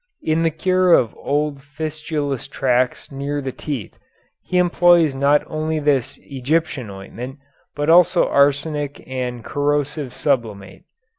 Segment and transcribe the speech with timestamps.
[0.23, 3.99] In the cure of old fistulous tracts near the teeth
[4.41, 7.37] he employs not only this Egyptian ointment
[7.75, 10.85] but also arsenic and corrosive sublimate.